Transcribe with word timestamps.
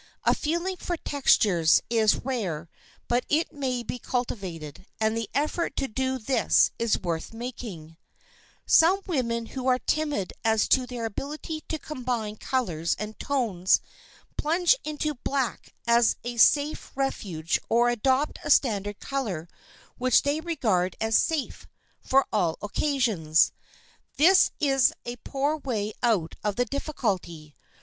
A 0.23 0.33
feeling 0.33 0.77
for 0.77 0.97
textures 0.97 1.79
is 1.87 2.15
rare, 2.25 2.71
but 3.07 3.23
it 3.29 3.53
may 3.53 3.83
be 3.83 3.99
cultivated, 3.99 4.87
and 4.99 5.15
the 5.15 5.29
effort 5.35 5.75
to 5.75 5.87
do 5.87 6.17
this 6.17 6.71
is 6.79 6.97
worth 6.97 7.33
making. 7.35 7.97
[Sidenote: 8.65 8.65
INDIVIDUALITY 8.65 8.65
IN 8.65 8.65
DRESS] 8.65 8.75
Some 8.79 9.01
women 9.05 9.45
who 9.53 9.67
are 9.67 9.77
timid 9.77 10.33
as 10.43 10.67
to 10.69 10.87
their 10.87 11.05
ability 11.05 11.61
to 11.69 11.77
combine 11.77 12.35
colors 12.37 12.95
and 12.97 13.19
tones, 13.19 13.79
plunge 14.39 14.75
into 14.83 15.13
black 15.23 15.75
as 15.85 16.15
a 16.23 16.35
safe 16.37 16.91
refuge 16.95 17.59
or 17.69 17.89
adopt 17.89 18.39
a 18.43 18.49
standard 18.49 18.99
color 18.99 19.47
which 19.99 20.23
they 20.23 20.39
regard 20.41 20.95
as 20.99 21.15
"safe" 21.15 21.67
for 22.03 22.25
all 22.33 22.57
occasions. 22.63 23.51
This 24.17 24.49
is 24.59 24.91
a 25.05 25.17
poor 25.17 25.57
way 25.57 25.93
out 26.01 26.33
of 26.43 26.55
the 26.55 26.65
difficulty. 26.65 27.53